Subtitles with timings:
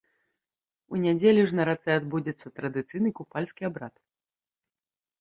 [0.95, 3.95] У нядзелю ж на рацэ адбудзецца традыцыйны купальскі абрад.